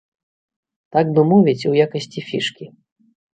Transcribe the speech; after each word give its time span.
Так 0.97 1.11
бы 1.17 1.21
мовіць, 1.33 1.67
у 1.73 1.75
якасці 1.85 2.25
фішкі. 2.31 2.65